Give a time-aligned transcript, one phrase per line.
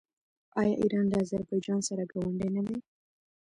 [0.59, 2.77] آیا ایران له اذربایجان سره ګاونډی نه دی؟